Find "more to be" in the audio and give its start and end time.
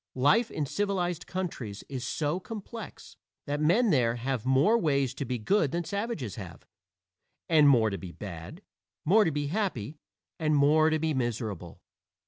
7.69-8.11, 9.05-9.45, 10.55-11.13